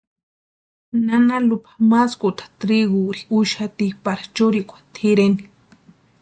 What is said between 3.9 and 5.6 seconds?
para churikwa tʼireni.